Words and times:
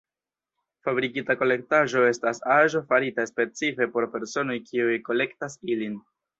Fabrikita 0.87 1.35
kolektaĵo 1.41 2.01
estas 2.13 2.41
aĵo 2.57 2.83
farita 2.95 3.27
specife 3.33 3.91
por 3.93 4.11
personoj 4.17 4.59
kiuj 4.73 5.01
kolektas 5.13 5.63
ilin. 5.77 6.05